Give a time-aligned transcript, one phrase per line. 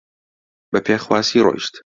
[0.71, 1.73] بە پێخواسی ڕۆیشت